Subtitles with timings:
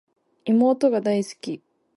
[0.45, 1.61] 妹が大好き